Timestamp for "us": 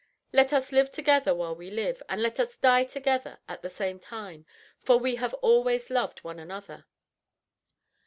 0.51-0.71, 2.39-2.57